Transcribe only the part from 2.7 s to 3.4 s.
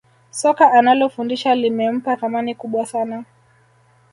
sana